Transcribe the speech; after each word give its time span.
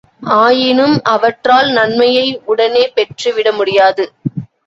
ஆயினும் 0.35 0.95
அவற்றால் 1.05 1.69
நன்மையை 1.71 2.25
உடனே 2.45 2.83
பெற்று 2.95 3.29
விடமுடியாது. 3.33 4.05